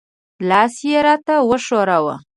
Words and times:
لاس 0.49 0.73
یې 0.89 0.99
را 1.05 1.15
ته 1.25 1.35
وښوراوه. 1.49 2.15